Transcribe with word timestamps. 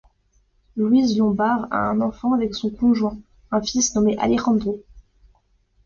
Louise 0.77 1.15
Lombard 1.15 1.67
a 1.69 1.77
un 1.77 2.01
enfant 2.01 2.33
avec 2.33 2.55
son 2.55 2.71
conjoint, 2.71 3.19
un 3.51 3.61
fils 3.61 3.93
nommé 3.93 4.17
Alejandro. 4.17 4.81